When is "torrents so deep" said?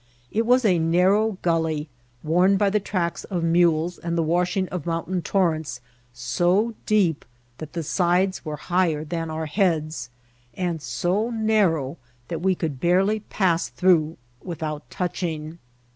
5.21-7.23